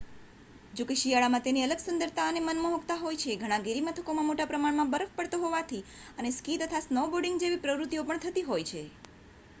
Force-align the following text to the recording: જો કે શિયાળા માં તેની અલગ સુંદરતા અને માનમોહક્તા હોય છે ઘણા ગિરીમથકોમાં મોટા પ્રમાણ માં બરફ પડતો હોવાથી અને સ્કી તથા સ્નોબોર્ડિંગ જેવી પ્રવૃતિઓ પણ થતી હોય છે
જો 0.73 0.85
કે 0.85 0.95
શિયાળા 0.95 1.31
માં 1.31 1.43
તેની 1.43 1.65
અલગ 1.65 1.83
સુંદરતા 1.83 2.25
અને 2.27 2.41
માનમોહક્તા 2.45 2.97
હોય 2.99 3.19
છે 3.19 3.37
ઘણા 3.37 3.61
ગિરીમથકોમાં 3.63 4.27
મોટા 4.29 4.49
પ્રમાણ 4.49 4.79
માં 4.79 4.91
બરફ 4.91 5.13
પડતો 5.15 5.43
હોવાથી 5.43 5.85
અને 6.17 6.35
સ્કી 6.35 6.59
તથા 6.59 6.83
સ્નોબોર્ડિંગ 6.83 7.41
જેવી 7.41 7.63
પ્રવૃતિઓ 7.63 8.01
પણ 8.05 8.25
થતી 8.25 8.47
હોય 8.47 8.69
છે 8.69 8.85